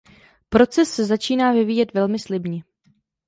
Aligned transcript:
Proces 0.49 0.89
se 0.95 1.05
začíná 1.05 1.51
vyvíjet 1.51 1.93
velmi 1.93 2.19
slibně. 2.19 2.63